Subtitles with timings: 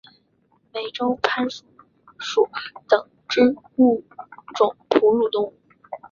[0.73, 1.63] 美洲攀鼠
[2.17, 2.49] 属
[2.89, 4.03] 等之数
[4.55, 5.53] 种哺乳动物。